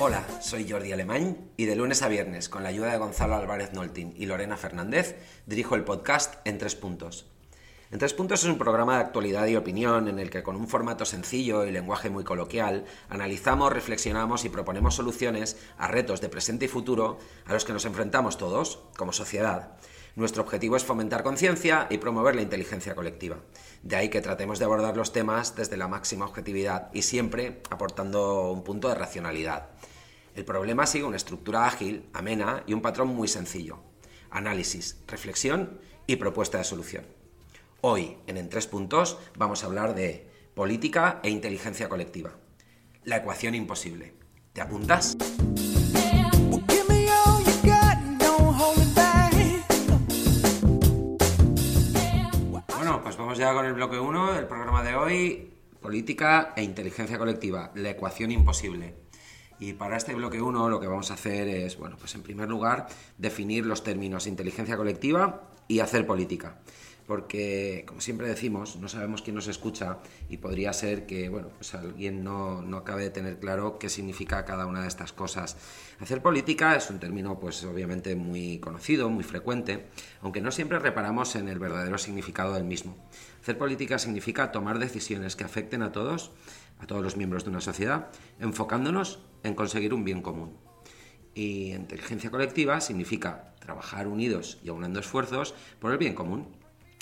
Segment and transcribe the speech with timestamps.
[0.00, 3.72] Hola, soy Jordi Alemán y de lunes a viernes, con la ayuda de Gonzalo Álvarez
[3.72, 5.16] Noltín y Lorena Fernández,
[5.46, 7.26] dirijo el podcast En Tres Puntos.
[7.90, 10.68] En Tres Puntos es un programa de actualidad y opinión en el que con un
[10.68, 16.66] formato sencillo y lenguaje muy coloquial analizamos, reflexionamos y proponemos soluciones a retos de presente
[16.66, 19.78] y futuro a los que nos enfrentamos todos como sociedad.
[20.14, 23.38] Nuestro objetivo es fomentar conciencia y promover la inteligencia colectiva.
[23.82, 28.50] De ahí que tratemos de abordar los temas desde la máxima objetividad y siempre aportando
[28.50, 29.70] un punto de racionalidad.
[30.34, 33.80] El problema sigue una estructura ágil, amena y un patrón muy sencillo.
[34.30, 37.06] Análisis, reflexión y propuesta de solución.
[37.80, 42.32] Hoy, en En Tres Puntos, vamos a hablar de política e inteligencia colectiva.
[43.04, 44.14] La ecuación imposible.
[44.52, 45.16] ¿Te apuntas?
[53.38, 55.52] Ya con el bloque 1 del programa de hoy.
[55.80, 57.70] Política e inteligencia colectiva.
[57.76, 58.96] La ecuación imposible.
[59.60, 62.48] Y para este bloque 1 lo que vamos a hacer es, bueno, pues en primer
[62.48, 66.58] lugar, definir los términos inteligencia colectiva y hacer política.
[67.06, 71.74] Porque, como siempre decimos, no sabemos quién nos escucha y podría ser que, bueno, pues
[71.74, 75.56] alguien no, no acabe de tener claro qué significa cada una de estas cosas.
[76.00, 79.86] Hacer política es un término, pues obviamente muy conocido, muy frecuente,
[80.22, 82.96] aunque no siempre reparamos en el verdadero significado del mismo.
[83.48, 86.32] Hacer política significa tomar decisiones que afecten a todos,
[86.80, 88.10] a todos los miembros de una sociedad,
[88.40, 90.58] enfocándonos en conseguir un bien común.
[91.34, 96.48] Y inteligencia colectiva significa trabajar unidos y aunando esfuerzos por el bien común.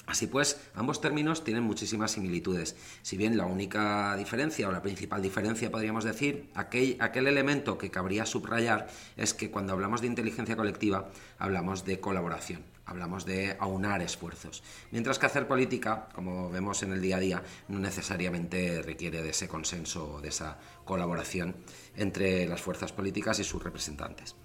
[0.06, 2.76] Así pues, ambos términos tienen muchísimas similitudes.
[3.02, 7.90] Si bien la única diferencia o la principal diferencia, podríamos decir, aquel, aquel elemento que
[7.90, 8.86] cabría subrayar
[9.16, 14.62] es que cuando hablamos de inteligencia colectiva hablamos de colaboración, hablamos de aunar esfuerzos.
[14.90, 19.30] Mientras que hacer política, como vemos en el día a día, no necesariamente requiere de
[19.30, 21.56] ese consenso o de esa colaboración
[21.96, 24.36] entre las fuerzas políticas y sus representantes.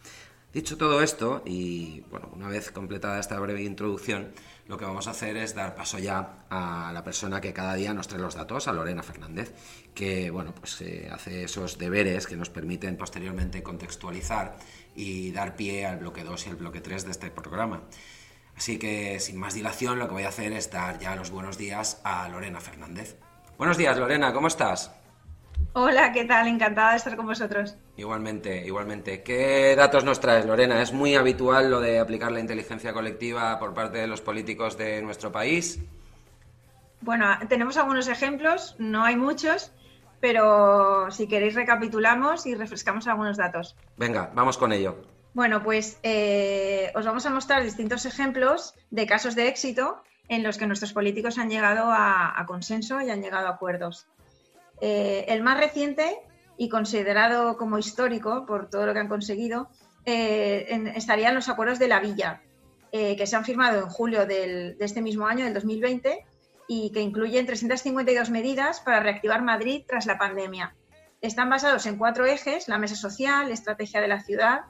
[0.54, 4.34] Dicho todo esto, y bueno, una vez completada esta breve introducción,
[4.68, 7.94] lo que vamos a hacer es dar paso ya a la persona que cada día
[7.94, 9.54] nos trae los datos, a Lorena Fernández,
[9.96, 14.58] que bueno, pues eh, hace esos deberes que nos permiten posteriormente contextualizar
[14.94, 17.84] y dar pie al bloque 2 y al bloque 3 de este programa.
[18.62, 21.58] Así que sin más dilación, lo que voy a hacer es dar ya los buenos
[21.58, 23.18] días a Lorena Fernández.
[23.58, 24.96] Buenos días, Lorena, ¿cómo estás?
[25.74, 26.48] Hola, ¿qué tal?
[26.48, 27.76] Encantada de estar con vosotros.
[27.98, 29.24] Igualmente, igualmente.
[29.24, 30.80] ¿Qué datos nos traes, Lorena?
[30.80, 35.02] ¿Es muy habitual lo de aplicar la inteligencia colectiva por parte de los políticos de
[35.02, 35.80] nuestro país?
[37.02, 39.72] Bueno, tenemos algunos ejemplos, no hay muchos,
[40.20, 43.76] pero si queréis recapitulamos y refrescamos algunos datos.
[43.98, 44.98] Venga, vamos con ello.
[45.34, 50.58] Bueno, pues eh, os vamos a mostrar distintos ejemplos de casos de éxito en los
[50.58, 54.08] que nuestros políticos han llegado a, consenso y han llegado a acuerdos.
[54.82, 56.18] Eh, el más reciente
[56.58, 59.70] y considerado como histórico por todo lo que han conseguido
[60.06, 62.42] eh, estarían los acuerdos de la Villa,
[62.92, 66.26] que se han firmado en julio del- de este mismo año, del 2020,
[66.68, 70.76] y que incluyen 352 medidas para reactivar Madrid tras la pandemia.
[71.22, 74.62] Están basados en cuatro ejes, la mesa social, estrategia de la ciudad,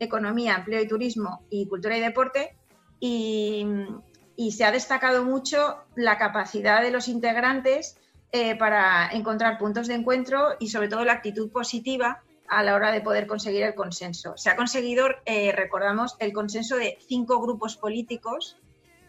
[0.00, 2.56] economía, empleo y turismo y cultura y deporte,
[2.98, 3.64] y,
[4.50, 7.98] se ha destacado mucho la capacidad de los integrantes
[8.32, 12.90] eh, para encontrar puntos de encuentro y sobre todo la actitud positiva a la hora
[12.90, 14.36] de poder conseguir el consenso.
[14.36, 18.56] Se ha conseguido, eh, recordamos, el consenso de cinco grupos políticos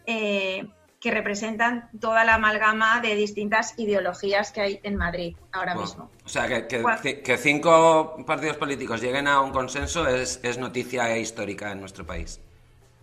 [0.06, 0.68] eh,
[1.02, 6.08] que representan toda la amalgama de distintas ideologías que hay en Madrid ahora mismo.
[6.24, 11.18] O sea, que, que- que cinco partidos políticos lleguen a un consenso es, es noticia
[11.18, 12.40] histórica en nuestro país.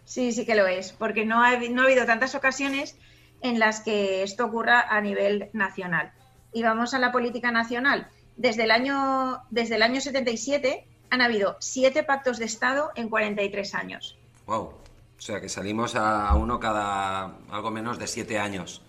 [0.05, 2.97] Sí, sí que lo es, porque no ha, no ha habido tantas ocasiones
[3.41, 6.13] en las que esto ocurra a nivel nacional.
[6.53, 8.07] Y vamos a la política nacional.
[8.37, 13.75] Desde el año, desde el año 77 han habido siete pactos de Estado en 43
[13.75, 14.17] años.
[14.45, 14.73] Wow.
[15.19, 18.81] O sea, que salimos a, uno cada algo menos de siete años.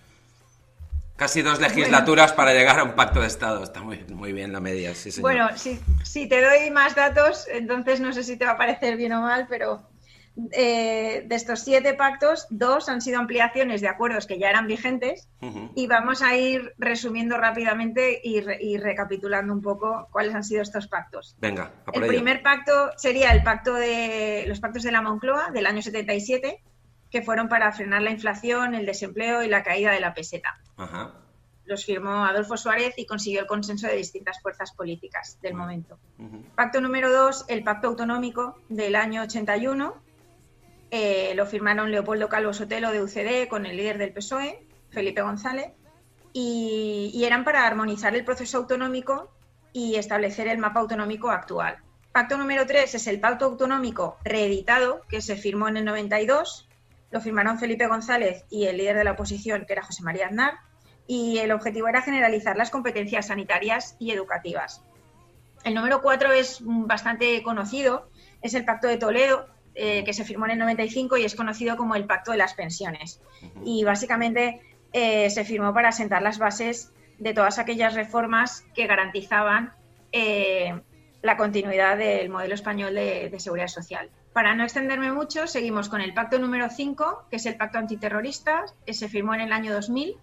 [1.17, 3.61] Casi dos legislaturas para llegar a un pacto de Estado.
[3.61, 5.29] Está muy, muy bien la media, sí, señor.
[5.29, 8.95] Bueno, si, si te doy más datos, entonces no sé si te va a parecer
[8.95, 9.83] bien o mal, pero
[10.53, 15.27] eh, de estos siete pactos, dos han sido ampliaciones de acuerdos que ya eran vigentes
[15.75, 20.61] y vamos a ir resumiendo rápidamente y, re- y recapitulando un poco cuáles han sido
[20.61, 21.35] estos pactos.
[21.39, 22.13] Venga, a por El ello.
[22.13, 26.63] primer pacto sería el pacto de los pactos de la Moncloa del año 77,
[27.09, 30.57] que fueron para frenar la inflación, el desempleo y la caída de la peseta.
[30.77, 31.11] Ajá.
[31.65, 35.99] Los firmó Adolfo Suárez y consiguió el consenso de distintas fuerzas políticas del momento.
[36.55, 39.93] Pacto número dos, el pacto autonómico del año 81.
[40.91, 45.71] Eh, lo firmaron Leopoldo Calvo Sotelo de UCD con el líder del PSOE, Felipe González,
[46.33, 49.31] y, eran para armonizar el proceso autonómico
[49.71, 51.77] y establecer el mapa autonómico actual.
[52.11, 56.67] Pacto número tres es el pacto autonómico reeditado que se firmó en el 92.
[57.09, 60.55] Lo firmaron Felipe González y el líder de la oposición, que era José María Aznar,
[61.07, 64.83] y el objetivo era generalizar las competencias sanitarias y educativas.
[65.63, 68.09] El número cuatro es bastante conocido,
[68.41, 71.77] es el Pacto de Toledo, eh, que se firmó en el 95 y es conocido
[71.77, 73.21] como el Pacto de las Pensiones.
[73.63, 74.61] Y básicamente
[74.93, 79.73] eh, se firmó para sentar las bases de todas aquellas reformas que garantizaban
[80.11, 80.81] eh,
[81.21, 84.09] la continuidad del modelo español de, de seguridad social.
[84.33, 88.65] Para no extenderme mucho, seguimos con el pacto número 5, que es el pacto antiterrorista,
[88.85, 90.17] que se firmó en el año 2000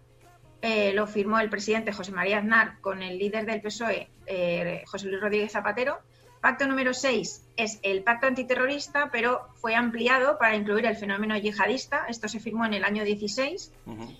[0.61, 5.06] eh, lo firmó el presidente José María Aznar con el líder del PSOE, eh, José
[5.06, 6.00] Luis Rodríguez Zapatero.
[6.40, 12.06] Pacto número 6 es el pacto antiterrorista, pero fue ampliado para incluir el fenómeno yihadista.
[12.08, 13.73] Esto se firmó en el año 16.
[13.87, 14.17] Ujú.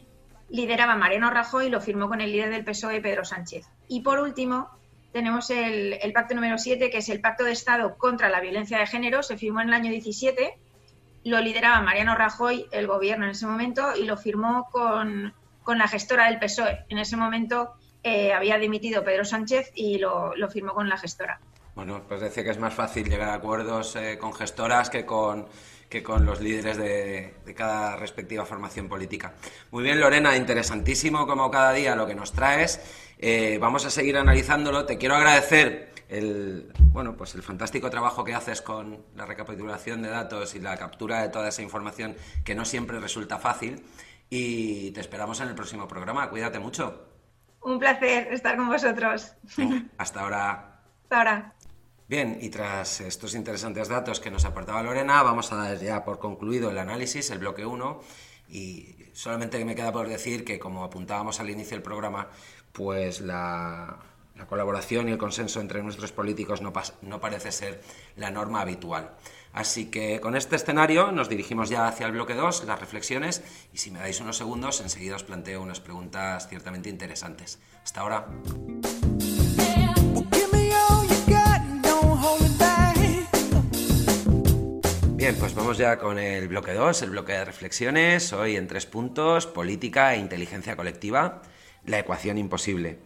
[0.51, 3.67] Lideraba Mariano Rajoy y lo firmó con el líder del PSOE, Pedro Sánchez.
[3.87, 4.69] Y por último,
[5.13, 8.79] tenemos el, el pacto número 7, que es el pacto de Estado contra la violencia
[8.79, 9.23] de género.
[9.23, 10.59] Se firmó en el año 17
[11.25, 15.89] lo lideraba Mariano Rajoy, el gobierno en ese momento, y lo firmó con, con la
[15.89, 16.85] gestora del PSOE.
[16.89, 17.73] En ese momento
[18.03, 21.41] eh, había dimitido Pedro Sánchez y lo, lo firmó con la gestora.
[21.79, 25.47] Bueno, pues decía que es más fácil llegar a acuerdos eh, con gestoras que con,
[25.89, 29.35] que con los líderes de, de cada respectiva formación política.
[29.71, 32.81] Muy bien, Lorena, interesantísimo como cada día lo que nos traes.
[33.17, 34.87] Eh, vamos a seguir analizándolo.
[34.87, 40.09] Te quiero agradecer el, bueno, pues el fantástico trabajo que haces con la recapitulación de
[40.09, 43.87] datos y la captura de toda esa información que no siempre resulta fácil.
[44.29, 46.29] Y te esperamos en el próximo programa.
[46.29, 47.07] Cuídate mucho.
[47.63, 49.33] Un placer estar con vosotros.
[49.57, 50.81] Venga, hasta ahora.
[51.05, 51.55] Hasta ahora.
[52.09, 56.19] Bien, y tras estos interesantes datos que nos aportaba Lorena, vamos a dar ya por
[56.19, 58.01] concluido el análisis, el bloque 1,
[58.49, 62.29] y solamente me queda por decir que, como apuntábamos al inicio del programa,
[62.73, 63.99] pues la,
[64.37, 66.73] la colaboración y el consenso entre nuestros políticos no,
[67.03, 67.83] no parece ser
[68.17, 69.11] la norma habitual.
[69.53, 73.43] Así que con este escenario nos dirigimos ya hacia el bloque 2, las reflexiones,
[73.75, 77.59] y si me dais unos segundos, enseguida os planteo unas preguntas ciertamente interesantes.
[77.85, 78.27] Hasta ahora.
[85.29, 88.33] Bien, pues vamos ya con el bloque 2, el bloque de reflexiones.
[88.33, 91.43] Hoy en tres puntos, política e inteligencia colectiva,
[91.85, 92.99] la ecuación imposible.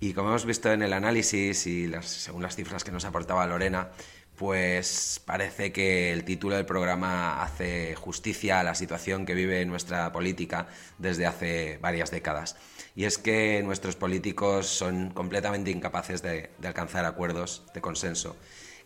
[0.00, 3.90] Y como hemos visto en el análisis y según las cifras que nos aportaba Lorena,
[4.34, 10.10] pues parece que el título del programa hace justicia a la situación que vive nuestra
[10.10, 10.66] política
[10.98, 12.56] desde hace varias décadas.
[12.96, 18.34] Y es que nuestros políticos son completamente incapaces de alcanzar acuerdos de consenso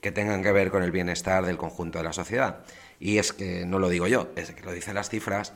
[0.02, 2.58] que tengan que ver con el bienestar del conjunto de la sociedad.
[3.02, 5.54] Y es que no lo digo yo, es que lo dicen las cifras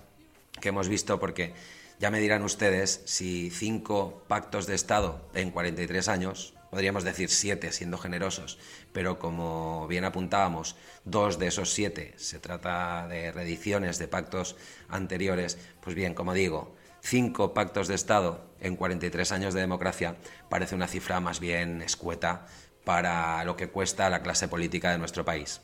[0.61, 1.55] que hemos visto porque
[2.01, 7.71] ya me dirán ustedes si cinco pactos de Estado en 43 años, podríamos decir siete
[7.71, 8.59] siendo generosos,
[8.93, 10.75] pero como bien apuntábamos,
[11.05, 14.57] dos de esos siete se trata de reediciones de pactos
[14.89, 20.17] anteriores, pues bien, como digo, cinco pactos de Estado en 43 años de democracia
[20.51, 22.49] parece una cifra más bien escueta
[22.83, 25.61] para lo que cuesta la clase política de nuestro país.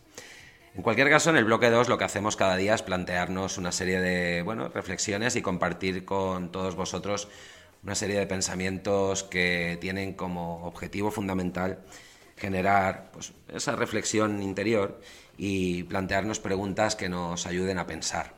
[0.74, 3.72] En cualquier caso, en el bloque 2 lo que hacemos cada día es plantearnos una
[3.72, 7.28] serie de bueno, reflexiones y compartir con todos vosotros
[7.82, 11.80] una serie de pensamientos que tienen como objetivo fundamental
[12.38, 14.98] generar pues, esa reflexión interior
[15.36, 18.34] y plantearnos preguntas que nos ayuden a pensar.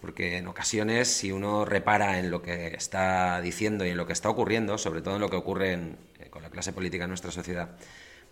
[0.00, 4.12] Porque en ocasiones, si uno repara en lo que está diciendo y en lo que
[4.12, 7.30] está ocurriendo, sobre todo en lo que ocurre eh, con la clase política en nuestra
[7.30, 7.76] sociedad,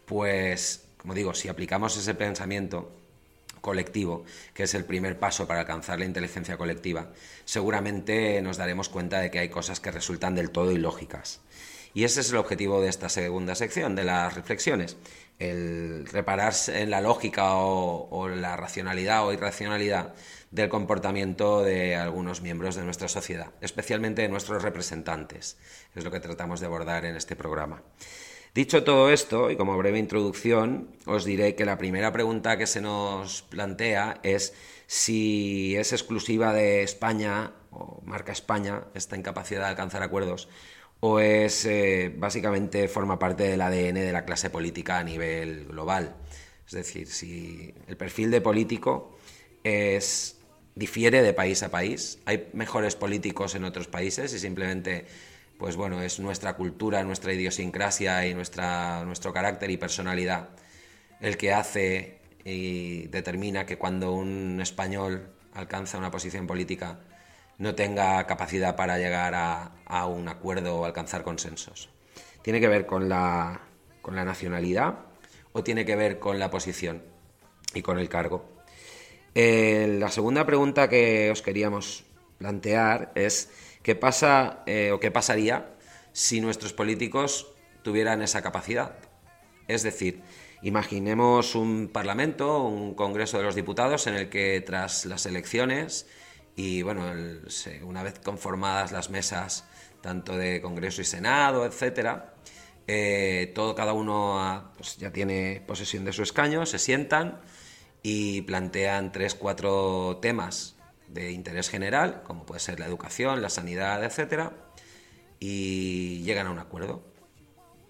[0.05, 3.06] pues, como digo, si aplicamos ese pensamiento
[3.67, 7.11] colectivo, que es el primer paso para alcanzar la inteligencia colectiva,
[7.45, 11.41] seguramente nos daremos cuenta de que hay cosas que resultan del todo ilógicas.
[11.93, 14.97] Y ese es el objetivo de esta segunda sección, de las reflexiones.
[15.41, 20.15] El repararse en la lógica o, o la racionalidad o irracionalidad
[20.53, 25.57] del comportamiento de algunos miembros de nuestra sociedad, especialmente de nuestros representantes,
[25.95, 27.83] es lo que tratamos de abordar en este programa.
[28.57, 32.81] Dicho todo esto, y como breve introducción, os diré que la primera pregunta que se
[32.81, 34.55] nos plantea es
[34.87, 40.49] si es exclusiva de España o marca España esta incapacidad de alcanzar acuerdos
[41.01, 46.17] o es eh, básicamente forma parte del ADN de la clase política a nivel global.
[46.67, 49.19] Es decir, si el perfil de político
[49.65, 50.39] es,
[50.75, 55.05] difiere de país a país, hay mejores políticos en otros países y simplemente
[55.59, 60.51] pues bueno, es nuestra cultura, nuestra idiosincrasia y nuestra, nuestro carácter y personalidad
[61.21, 67.01] el que hace y determina que cuando un español alcanza una posición política
[67.59, 71.89] no tenga capacidad para llegar a, un acuerdo o alcanzar consensos.
[72.43, 73.63] ¿Tiene que ver con la,
[74.03, 74.99] con la nacionalidad
[75.53, 77.03] o tiene que ver con la posición
[77.75, 78.45] y con el cargo?
[79.35, 82.05] Eh, la segunda pregunta que os queríamos
[82.39, 83.51] plantear es
[83.87, 85.71] ¿Qué pasa eh, o qué pasaría
[86.13, 88.97] si nuestros políticos tuvieran esa capacidad?
[89.69, 90.23] Es decir,
[90.61, 96.09] imaginemos un parlamento, un congreso de los diputados en el que tras las elecciones
[96.57, 97.05] y bueno,
[97.85, 99.69] una vez conformadas las mesas
[100.01, 102.35] tanto de Congreso y Senado, etcétera,
[102.89, 107.41] eh, todo cada uno pues, ya tiene posesión de su escaño, se sientan
[108.03, 110.76] y plantean tres, cuatro temas
[111.17, 114.53] de interés general, como puede ser la educación, la sanidad, etcétera,
[115.41, 117.03] y llegan a un acuerdo.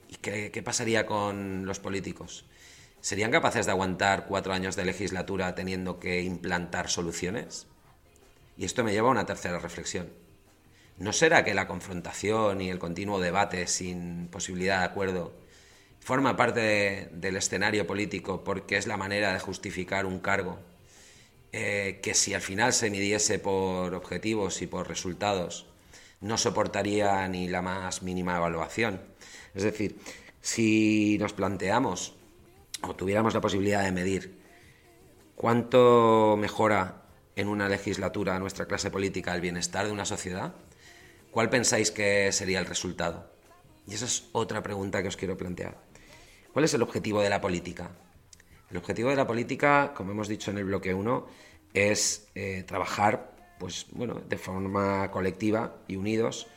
[0.08, 2.46] ¿Y qué, pasaría con los políticos?
[3.00, 7.66] ¿Serían capaces de aguantar cuatro años de legislatura teniendo que implantar soluciones?
[8.56, 10.10] Y esto me lleva a una tercera reflexión.
[10.96, 15.34] ¿No será que la confrontación y el continuo debate sin posibilidad de acuerdo
[16.00, 20.60] forma parte del escenario político porque es la manera de justificar un cargo
[21.52, 25.66] eh, que si al final se midiese por objetivos y por resultados,
[26.20, 29.00] no soportaría ni la más mínima evaluación.
[29.54, 29.98] Es decir,
[30.40, 32.14] si nos planteamos
[32.82, 34.38] o tuviéramos la posibilidad de medir
[35.34, 37.02] cuánto mejora
[37.36, 40.54] en una legislatura nuestra clase política el bienestar de una sociedad,
[41.30, 43.30] ¿cuál pensáis que sería el resultado?
[43.86, 45.76] Y esa es otra pregunta que os quiero plantear.
[46.52, 47.90] ¿Cuál es el objetivo de la política?
[48.70, 51.26] El objetivo de la política, como hemos dicho en el bloque 1,
[51.74, 56.48] es eh, trabajar pues, bueno, de forma colectiva y unidos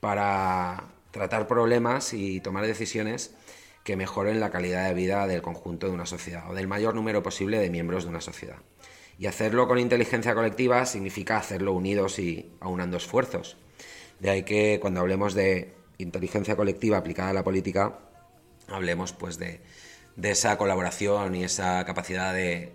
[0.00, 3.34] para tratar problemas y tomar decisiones
[3.84, 7.22] que mejoren la calidad de vida del conjunto de una sociedad o del mayor número
[7.22, 8.56] posible de miembros de una sociedad.
[9.18, 13.56] Y hacerlo con inteligencia colectiva significa hacerlo unidos y aunando esfuerzos.
[14.18, 17.98] De ahí que cuando hablemos de inteligencia colectiva aplicada a la política,
[18.68, 19.60] hablemos pues de
[20.22, 22.72] esa colaboración y esa capacidad de,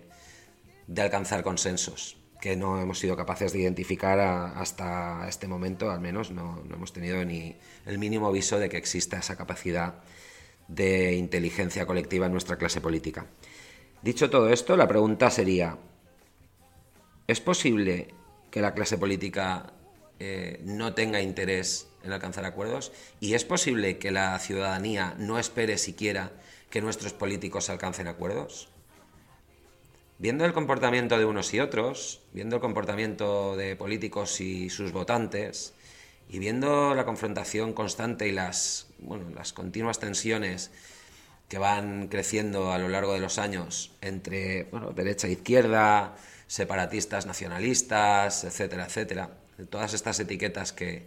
[0.86, 6.30] de alcanzar consensos que no hemos sido capaces de identificar hasta este momento, al menos
[6.30, 10.02] no, no, hemos tenido ni el mínimo aviso de que exista esa capacidad
[10.66, 13.26] de inteligencia colectiva en nuestra clase política.
[14.02, 15.76] Dicho todo esto, la pregunta sería,
[17.26, 18.08] ¿es posible
[18.50, 19.74] que la clase política
[20.18, 22.92] eh, no tenga interés en alcanzar acuerdos?
[23.20, 26.32] ¿Y es posible que la ciudadanía no espere siquiera
[26.70, 28.68] que nuestros políticos alcancen acuerdos?
[30.18, 35.72] Viendo el comportamiento de unos y otros, viendo el comportamiento de políticos y sus votantes,
[36.28, 38.86] y viendo la confrontación constante y las,
[39.34, 40.70] las continuas tensiones
[41.48, 46.14] que van creciendo a lo largo de los años entre derecha e izquierda,
[46.46, 49.30] separatistas, nacionalistas, etcétera, etcétera,
[49.70, 51.04] todas estas etiquetas que,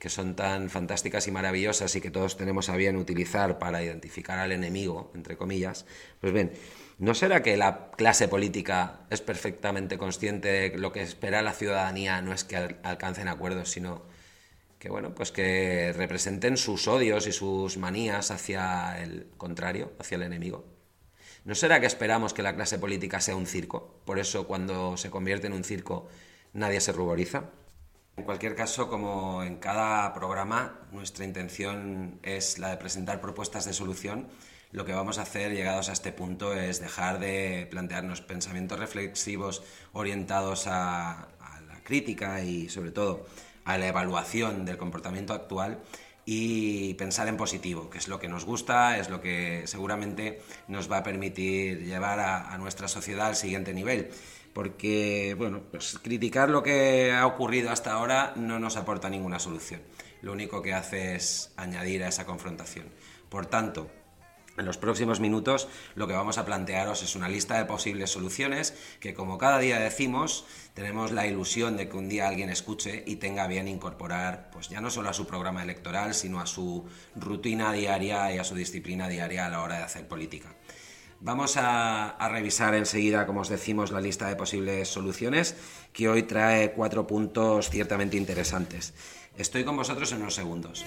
[0.00, 4.40] que son tan fantásticas y maravillosas y que todos tenemos a bien utilizar para identificar
[4.40, 5.86] al enemigo, entre comillas,
[6.20, 6.52] pues bien,
[7.00, 12.20] ¿No será que la clase política es perfectamente consciente de lo que espera la ciudadanía
[12.20, 14.02] no es que alcancen acuerdos, sino
[14.78, 20.24] que bueno, pues que representen sus odios y sus manías hacia el contrario, hacia el
[20.24, 20.66] enemigo?
[21.46, 24.02] ¿No será que esperamos que la clase política sea un circo?
[24.04, 26.06] Por eso cuando se convierte en un circo
[26.52, 27.44] nadie se ruboriza.
[28.20, 33.72] En cualquier caso, como en cada programa, nuestra intención es la de presentar propuestas de
[33.72, 34.28] solución
[34.72, 39.62] lo que vamos a hacer llegados a este punto es dejar de plantearnos pensamientos reflexivos
[39.94, 41.28] orientados a,
[41.66, 43.26] la crítica y sobre todo
[43.64, 45.78] a la evaluación del comportamiento actual
[46.26, 50.92] y pensar en positivo, que es lo que nos gusta, es lo que seguramente nos
[50.92, 54.10] va a permitir llevar a, nuestra sociedad al siguiente nivel.
[54.52, 59.80] Porque, bueno, pues criticar lo que ha ocurrido hasta ahora no nos aporta ninguna solución.
[60.22, 62.86] lo único que hace es añadir a esa confrontación.
[63.30, 63.90] Por tanto,
[64.60, 68.74] en los próximos minutos lo que vamos a plantearos es una lista de posibles soluciones
[69.00, 73.16] que, como cada día decimos, tenemos la ilusión de que un día alguien escuche y
[73.16, 77.72] tenga bien incorporar, pues ya no solo a su programa electoral, sino a su rutina
[77.72, 80.54] diaria y a su disciplina diaria a la hora de hacer política.
[81.22, 85.54] Vamos a, revisar enseguida, como os decimos, la lista de posibles soluciones,
[85.92, 88.94] que hoy trae cuatro puntos ciertamente interesantes.
[89.36, 90.84] Estoy con vosotros en unos segundos.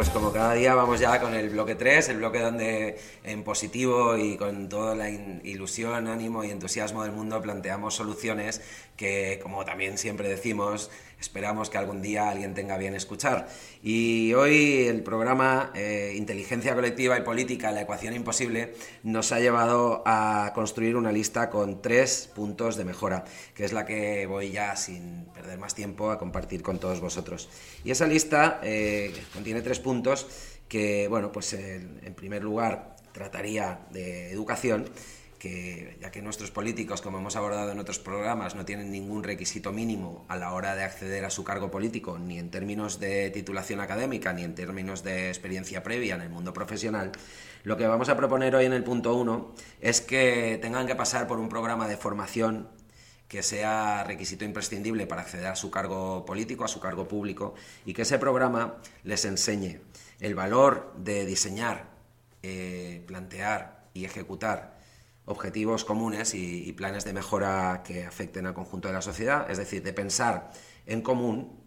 [0.00, 4.16] Pues como cada día vamos ya con el bloque 3, el bloque donde en positivo
[4.16, 8.62] y con toda la ilusión, ánimo y entusiasmo del mundo planteamos soluciones
[8.96, 13.48] que, como también siempre decimos, esperamos que algún día alguien tenga bien escuchar.
[13.82, 20.02] Y hoy el programa eh, Inteligencia Colectiva y Política, la ecuación imposible, nos ha llevado
[20.06, 23.24] a construir una lista con tres puntos de mejora,
[23.54, 27.48] que es la que voy ya, sin perder más tiempo, a compartir con todos vosotros.
[27.84, 30.26] Y esa lista eh, contiene tres puntos
[30.68, 34.88] que, bueno, pues en primer lugar trataría de educación,
[35.40, 39.72] que ya que nuestros políticos, como hemos abordado en otros programas, no tienen ningún requisito
[39.72, 43.80] mínimo a la hora de acceder a su cargo político, ni en términos de titulación
[43.80, 47.10] académica, ni en términos de experiencia previa en el mundo profesional,
[47.64, 51.26] lo que vamos a proponer hoy en el punto 1 es que tengan que pasar
[51.26, 52.68] por un programa de formación
[53.26, 57.54] que sea requisito imprescindible para acceder a su cargo político, a su cargo público,
[57.86, 59.80] y que ese programa les enseñe
[60.20, 61.86] el valor de diseñar,
[62.42, 64.79] eh, plantear y ejecutar
[65.30, 69.82] objetivos comunes y, planes de mejora que afecten al conjunto de la sociedad, es decir,
[69.82, 70.50] de pensar
[70.86, 71.60] en común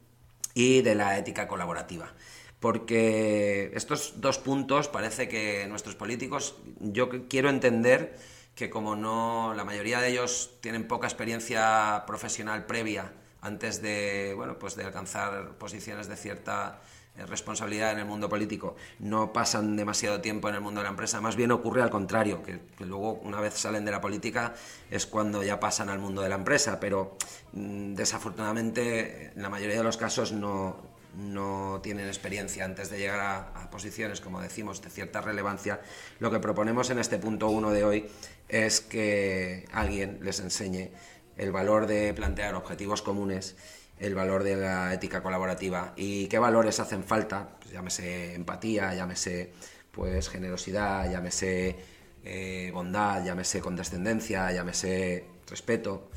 [0.54, 2.14] y de la ética colaborativa.
[2.60, 8.18] Porque estos dos puntos parece que nuestros políticos, yo quiero entender
[8.56, 14.60] que como no, la mayoría de ellos tienen poca experiencia profesional previa antes de, bueno,
[14.60, 16.82] pues de alcanzar posiciones de cierta
[17.16, 21.22] responsabilidad en el mundo político no pasan demasiado tiempo en el mundo de la empresa,
[21.22, 24.54] más bien ocurre al contrario, que, luego una vez salen de la política
[24.90, 27.18] es cuando ya pasan al mundo de la empresa, pero
[27.54, 33.20] mm, desafortunadamente en la mayoría de los casos no, no tienen experiencia antes de llegar
[33.20, 35.82] a, posiciones, como decimos, de cierta relevancia,
[36.20, 38.08] lo que proponemos en este punto uno de hoy
[38.50, 40.92] es que alguien les enseñe
[41.38, 43.56] el valor de plantear objetivos comunes
[44.00, 49.54] el valor de la ética colaborativa y qué valores hacen falta, pues llámese empatía, llámese
[49.92, 51.76] pues generosidad, llámese
[52.24, 56.10] eh, bondad, llámese condescendencia, llámese respeto,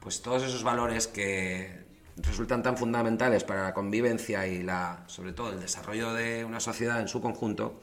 [0.00, 1.84] pues todos esos valores que
[2.16, 7.00] resultan tan fundamentales para la convivencia y la, sobre todo el desarrollo de una sociedad
[7.00, 7.80] en su conjunto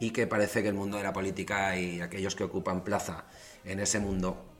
[0.00, 3.26] y que parece que el mundo de la política y aquellos que ocupan plaza
[3.64, 4.55] en ese mundo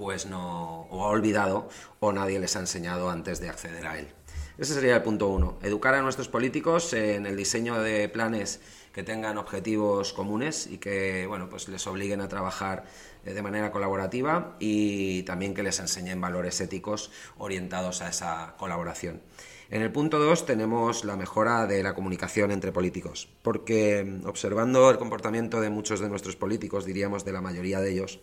[0.00, 1.68] pues no, o ha olvidado
[2.00, 4.08] o nadie les ha enseñado antes de acceder a él.
[4.56, 5.58] Ese sería el punto uno.
[5.62, 8.60] Educar a nuestros políticos en el diseño de planes
[8.94, 12.86] que tengan objetivos comunes y que bueno, pues les obliguen a trabajar
[13.26, 19.20] eh, de manera colaborativa y también que les enseñen valores éticos orientados a esa colaboración.
[19.68, 24.90] En el punto 2 tenemos la mejora de la comunicación entre políticos, porque mm, observando
[24.90, 28.20] el comportamiento de muchos de nuestros políticos, diríamos de la mayoría de ellos,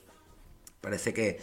[0.81, 1.39] parece que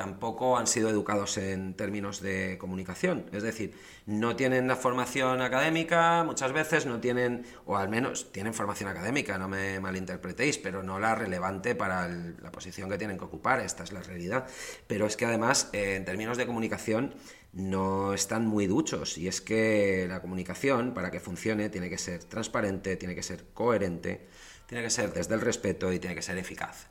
[0.00, 3.26] tampoco han sido educados en términos de comunicación.
[3.32, 3.74] Es decir,
[4.06, 9.36] no tienen la formación académica, muchas veces no tienen, o al menos tienen formación académica,
[9.36, 13.84] no me malinterpretéis, pero no la relevante para la posición que tienen que ocupar, esta
[13.84, 14.46] es la realidad.
[14.86, 17.14] Pero es que además, eh, en términos de comunicación,
[17.52, 19.18] no están muy duchos.
[19.18, 23.44] Y es que la comunicación, para que funcione, tiene que ser transparente, tiene que ser
[23.52, 24.26] coherente,
[24.64, 26.86] tiene que ser desde el respeto y tiene que ser eficaz.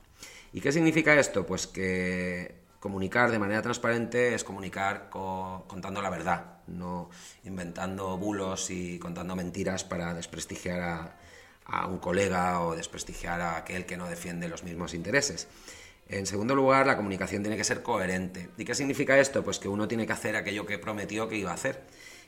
[0.54, 1.48] ¿Y qué significa esto?
[1.48, 7.10] Pues que comunicar de manera transparente es comunicar contando la verdad, no
[7.44, 11.16] inventando bulos y contando mentiras para desprestigiar a,
[11.66, 15.48] a, un colega o desprestigiar a aquel que no defiende los mismos intereses.
[16.08, 18.50] En segundo lugar, la comunicación tiene que ser coherente.
[18.58, 19.44] ¿Y qué significa esto?
[19.44, 21.84] Pues que uno tiene que hacer aquello que prometió que iba a hacer,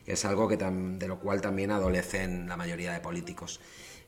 [0.06, 3.60] es algo que de lo cual también adolecen la mayoría de políticos.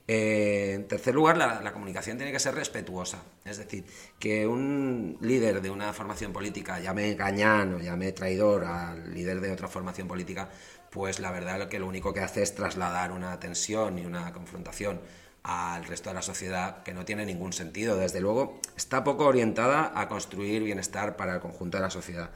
[0.08, 3.24] Eh, en tercer lugar, la, comunicación tiene que ser respetuosa.
[3.46, 3.86] Es decir,
[4.20, 9.52] que un líder de una formación política llame gañán o llame traidor al líder de
[9.52, 10.50] otra formación política,
[10.90, 15.00] pues la verdad que lo único que hace es trasladar una tensión y una confrontación
[15.44, 17.98] al resto de la sociedad que no tiene ningún sentido.
[17.98, 22.30] Desde luego, está poco orientada a construir bienestar para el conjunto de la sociedad.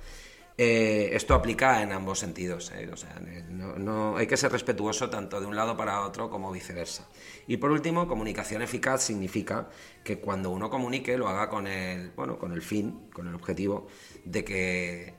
[0.60, 2.72] Eh, esto aplica en ambos sentidos.
[2.76, 2.90] ¿eh?
[2.92, 6.52] O sea, no, no- hay que ser respetuoso tanto de un lado para otro como
[6.52, 7.08] viceversa.
[7.48, 9.70] Y por último, comunicación eficaz significa
[10.04, 13.88] que cuando uno comunique lo haga con el, bueno, con el fin, con el objetivo
[14.26, 15.14] de que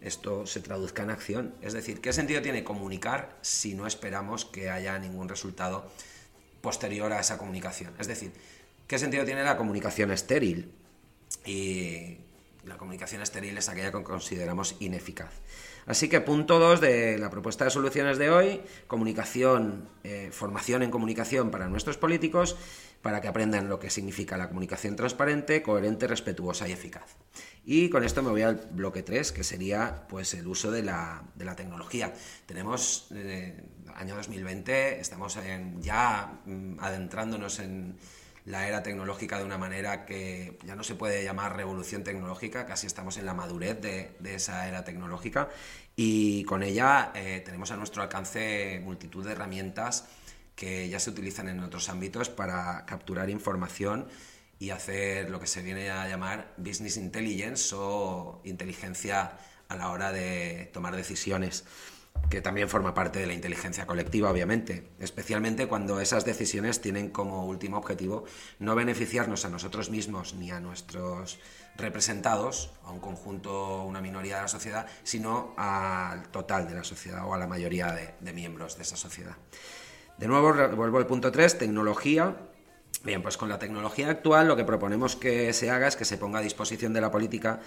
[0.00, 1.54] esto se traduzca en acción.
[1.62, 5.88] Es decir, ¿qué sentido tiene comunicar si no esperamos que haya ningún resultado
[6.60, 7.94] posterior a esa comunicación?
[8.00, 8.32] Es decir,
[8.88, 10.72] ¿qué sentido tiene la comunicación estéril?
[11.46, 12.18] Y
[12.64, 15.30] la comunicación estéril es aquella que consideramos ineficaz.
[15.86, 20.90] Así que punto 2 de la propuesta de soluciones de hoy, comunicación, eh, formación en
[20.90, 22.56] comunicación para nuestros políticos,
[23.02, 27.16] para que aprendan lo que significa la comunicación transparente, coherente, respetuosa y eficaz.
[27.64, 31.24] Y con esto me voy al bloque 3, que sería pues el uso de la,
[31.34, 32.14] de la tecnología.
[32.46, 33.60] Tenemos eh,
[33.96, 37.96] año 2020, estamos en- ya mm, adentrándonos en
[38.44, 42.86] la era tecnológica de una manera que ya no se puede llamar revolución tecnológica, casi
[42.86, 45.48] estamos en la madurez de, esa era tecnológica.
[45.94, 50.06] Y con ella eh, tenemos a nuestro alcance multitud de herramientas
[50.56, 54.08] que ya se utilizan en otros ámbitos para capturar información
[54.58, 60.12] y hacer lo que se viene a llamar business intelligence o inteligencia a la hora
[60.12, 61.64] de tomar decisiones
[62.32, 67.44] que también forma parte de la inteligencia colectiva, obviamente, especialmente cuando esas decisiones tienen como
[67.44, 68.24] último objetivo
[68.58, 71.38] no beneficiarnos a nosotros mismos ni a nuestros
[71.76, 77.22] representados, a un conjunto, una minoría de la sociedad, sino al total de la sociedad
[77.26, 79.36] o a la mayoría de, miembros de esa sociedad.
[80.16, 82.34] De nuevo, vuelvo al punto 3, tecnología.
[83.04, 86.16] Bien, pues con la tecnología actual lo que proponemos que se haga es que se
[86.16, 87.60] ponga a disposición de la política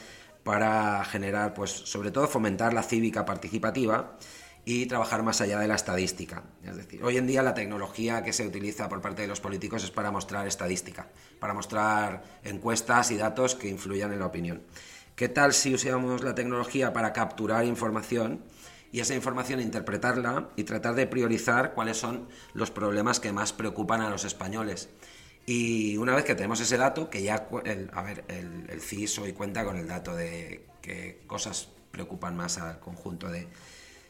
[0.44, 4.18] para generar, pues sobre todo fomentar la cívica participativa
[4.66, 6.44] y trabajar más allá de la estadística.
[6.64, 9.84] Es decir, hoy en día la tecnología que se utiliza por parte de los políticos
[9.84, 11.08] es para mostrar estadística,
[11.40, 14.64] para mostrar encuestas y datos que influyan en la opinión.
[15.16, 18.44] ¿Qué tal si usamos la tecnología para capturar información
[18.92, 24.02] y esa información interpretarla y tratar de priorizar cuáles son los problemas que más preocupan
[24.02, 24.90] a los españoles?
[25.46, 29.20] Y una vez que tenemos ese dato, que ya, el, a ver, el, el CIS
[29.20, 33.48] hoy cuenta con el dato de qué cosas preocupan más al conjunto de,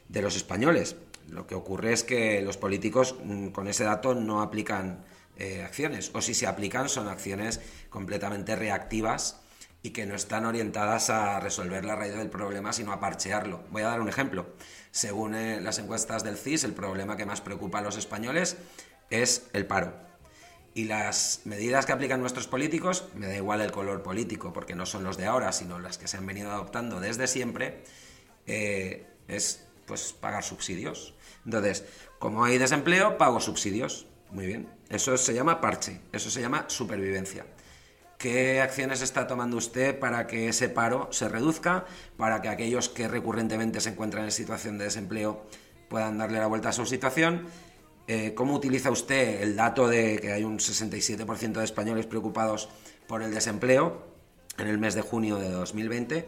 [0.10, 0.96] de los españoles.
[1.30, 5.04] Lo que ocurre es que los políticos mm, con ese dato no aplican
[5.38, 9.41] eh, acciones, o si se aplican son acciones completamente reactivas
[9.82, 13.63] y que no están orientadas a resolver la raíz del problema, sino a parchearlo.
[13.70, 14.48] Voy a dar un ejemplo.
[14.91, 18.58] Según eh, las encuestas del CIS, el problema que más preocupa a los españoles
[19.10, 19.94] es el paro.
[20.74, 24.86] Y las medidas que aplican nuestros políticos, me da igual el color político, porque no
[24.86, 27.84] son los de ahora, sino las que se han venido adoptando desde siempre,
[28.48, 31.13] eh, es pues pagar subsidios.
[31.45, 31.86] Entonces,
[32.19, 34.08] como hay desempleo, pago subsidios.
[34.32, 34.67] Muy bien.
[34.89, 37.45] Eso se llama parche, eso se llama supervivencia.
[38.17, 41.86] ¿Qué acciones está tomando usted para que ese paro se reduzca,
[42.17, 45.45] para que aquellos que recurrentemente se encuentran en situación de desempleo
[45.89, 47.48] puedan darle la vuelta a su situación?
[48.08, 52.69] Eh, ¿Cómo utiliza usted el dato de que hay un 67% de españoles preocupados
[53.08, 54.08] por el desempleo
[54.58, 56.28] en el mes de junio de 2020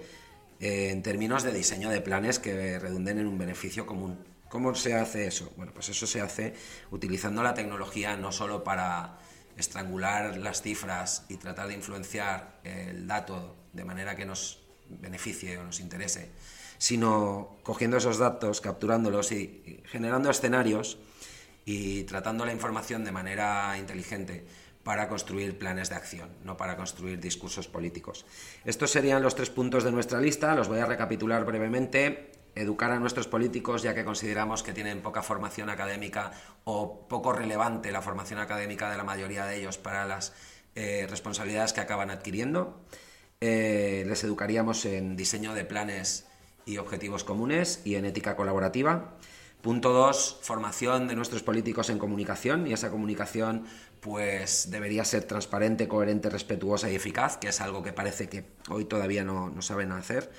[0.59, 4.17] eh, en términos de diseño de planes que redunden en un beneficio común?
[4.49, 5.51] ¿Cómo se hace eso?
[5.57, 6.53] Bueno, pues eso se hace
[6.91, 9.19] utilizando la tecnología no solo para
[9.57, 15.63] estrangular las cifras y tratar de influenciar el dato de manera que nos beneficie o
[15.63, 16.29] nos interese,
[16.77, 20.97] sino cogiendo esos datos, capturándolos y, generando escenarios
[21.65, 24.45] y tratando la información de manera inteligente
[24.87, 28.25] para construir planes de acción, no para construir discursos políticos.
[28.63, 32.31] Estos serían los tres puntos de nuestra lista, los voy a recapitular brevemente.
[32.55, 36.31] Educar a nuestros políticos, ya que consideramos que tienen poca formación académica
[36.63, 40.33] o poco relevante la formación académica de la mayoría de ellos para las
[40.73, 42.79] eh, responsabilidades que acaban adquiriendo.
[43.41, 46.27] Eh, les educaríamos en diseño de planes
[46.65, 49.17] y objetivos comunes y en ética colaborativa.
[49.67, 53.65] Punto 2, formación de nuestros políticos en comunicación y esa comunicación
[53.99, 58.85] pues debería ser transparente, coherente, respetuosa y eficaz, que es algo que parece que hoy
[58.85, 60.31] todavía no, no saben hacer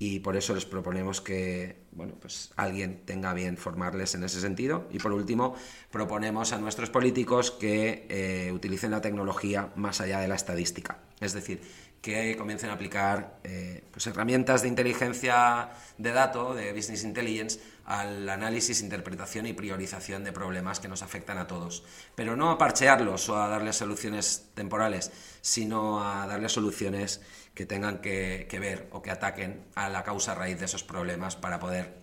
[0.00, 4.88] y por eso les proponemos que bueno, pues alguien tenga bien formarles en ese sentido.
[4.90, 5.54] Y por último,
[5.92, 10.98] proponemos a nuestros políticos que eh, utilicen la tecnología más allá de la estadística.
[11.20, 11.60] Es decir,
[12.04, 18.28] que comiencen a aplicar eh, pues herramientas de inteligencia de datos, de business intelligence, al
[18.28, 21.82] análisis, interpretación y priorización de problemas que nos afectan a todos.
[22.14, 27.22] Pero no a parchearlos o a darles soluciones temporales, sino a darles soluciones
[27.54, 31.36] que tengan que, que ver o que ataquen a la causa raíz de esos problemas
[31.36, 31.94] para poder,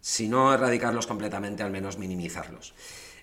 [0.00, 2.74] si no erradicarlos completamente, al menos minimizarlos.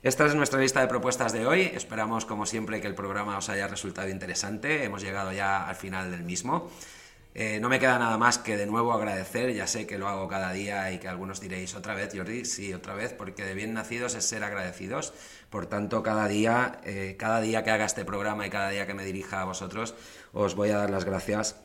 [0.03, 1.61] Esta es nuestra lista de propuestas de hoy.
[1.61, 4.83] Esperamos, como siempre, que el programa os haya resultado interesante.
[4.83, 6.69] Hemos llegado ya al final del mismo.
[7.33, 10.27] Eh, no me queda nada más que de nuevo agradecer, ya sé que lo hago
[10.27, 13.73] cada día y que algunos diréis otra vez, Jordi, sí, otra vez, porque de bien
[13.73, 15.13] nacidos es ser agradecidos.
[15.49, 18.93] Por tanto, cada día, eh, cada día que haga este programa y cada día que
[18.93, 19.95] me dirija a vosotros,
[20.33, 21.55] os voy a dar las gracias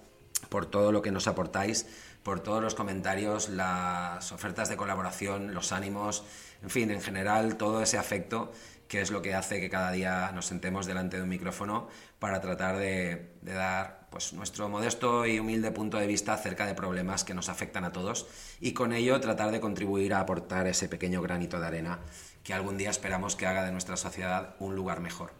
[0.48, 1.86] por todo lo que nos aportáis,
[2.28, 6.24] por todos los comentarios, las ofertas de colaboración, los ánimos,
[6.62, 8.52] en fin, en general, todo ese afecto
[8.86, 11.88] que es lo que hace que cada día nos sentemos delante de un micrófono
[12.18, 17.24] para tratar de, dar pues, nuestro modesto y humilde punto de vista acerca de problemas
[17.24, 18.26] que nos afectan a todos
[18.60, 22.00] y con ello tratar de contribuir a aportar ese pequeño granito de arena
[22.44, 25.32] que algún día esperamos que haga de nuestra sociedad un lugar mejor.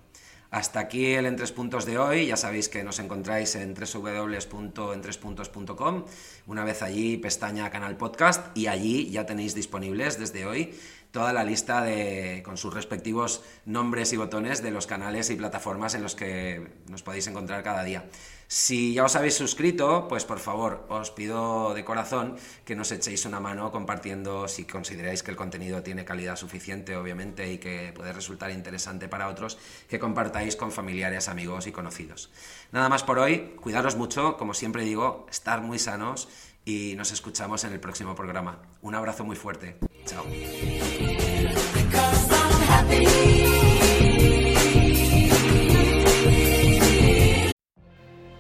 [0.51, 2.27] Hasta aquí el En Tres Puntos de hoy.
[2.27, 6.05] Ya sabéis que nos encontráis en www.entrespuntos.com.
[6.47, 10.75] Una vez allí, pestaña Canal Podcast y allí ya tenéis disponibles desde hoy
[11.11, 15.95] toda la lista de, con sus respectivos nombres y botones de los canales y plataformas
[15.95, 18.05] en los que nos podéis encontrar cada día.
[18.51, 23.27] Si ya os habéis suscrito, pues por favor, os pido de corazón que nos echéis
[23.27, 28.15] una mano compartiendo si consideráis que el contenido tiene calidad suficiente, obviamente, y que puede
[28.15, 32.31] resultar interesante para otros, que compartáis con familiares, amigos y conocidos.
[32.73, 36.29] Nada más por hoy, cuidaros mucho, como siempre digo, estar muy sanos
[36.65, 38.63] y nos escuchamos en el próximo programa.
[38.81, 39.77] Un abrazo muy fuerte.
[40.07, 40.25] Chao.